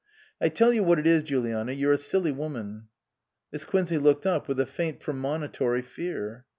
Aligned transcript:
"I 0.41 0.49
tell 0.49 0.73
you 0.73 0.83
what 0.83 0.97
it 0.97 1.05
is, 1.05 1.21
Juliana; 1.21 1.73
you're 1.73 1.91
a 1.91 1.97
silly 1.99 2.31
woman." 2.31 2.87
Miss 3.51 3.65
Quincey 3.65 3.99
looked 3.99 4.25
up 4.25 4.47
with 4.47 4.59
a 4.59 4.65
faint 4.65 4.99
pre 4.99 5.13
monitory 5.13 5.83
fear. 5.83 6.45